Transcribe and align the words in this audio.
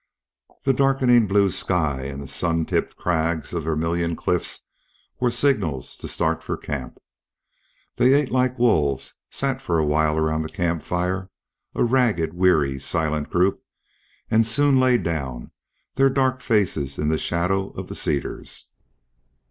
The 0.63 0.73
darkening 0.73 1.27
blue 1.27 1.51
sky 1.51 2.05
and 2.05 2.23
the 2.23 2.27
sun 2.27 2.65
tipped 2.65 2.95
crags 2.95 3.53
of 3.53 3.65
Vermillion 3.65 4.15
Cliffs 4.15 4.67
were 5.19 5.29
signals 5.29 5.95
to 5.97 6.07
start 6.07 6.41
for 6.41 6.57
camp. 6.57 6.97
They 7.97 8.13
ate 8.13 8.31
like 8.31 8.57
wolves, 8.57 9.13
sat 9.29 9.61
for 9.61 9.77
a 9.77 9.85
while 9.85 10.17
around 10.17 10.41
the 10.41 10.49
camp 10.49 10.81
fire, 10.81 11.29
a 11.75 11.83
ragged, 11.83 12.33
weary, 12.33 12.79
silent 12.79 13.29
group; 13.29 13.63
and 14.31 14.43
soon 14.43 14.79
lay 14.79 14.97
down, 14.97 15.51
their 15.93 16.09
dark 16.09 16.41
faces 16.41 16.97
in 16.97 17.09
the 17.09 17.19
shadow 17.19 17.69
of 17.69 17.87
the 17.87 17.93
cedars. 17.93 18.69